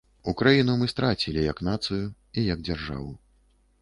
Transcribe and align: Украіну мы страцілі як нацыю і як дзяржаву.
Украіну 0.31 0.77
мы 0.79 0.87
страцілі 0.93 1.43
як 1.51 1.61
нацыю 1.69 2.03
і 2.39 2.47
як 2.53 2.67
дзяржаву. 2.71 3.11